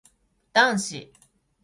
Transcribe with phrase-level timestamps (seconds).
[0.55, 1.13] 男子